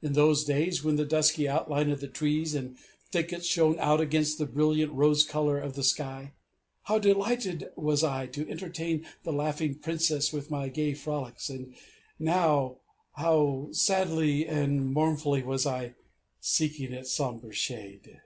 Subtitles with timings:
[0.00, 2.78] In those days, when the dusky outline of the trees and
[3.10, 6.34] thickets shone out against the brilliant rose colour of the sky,
[6.84, 11.48] how delighted was I to entertain the laughing Princess with my gay frolics!
[11.50, 11.74] And
[12.16, 12.76] now,
[13.14, 15.94] how sadly and mournfully was I
[16.40, 18.20] seeking its somber shade!